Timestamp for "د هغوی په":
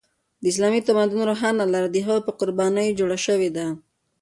1.91-2.31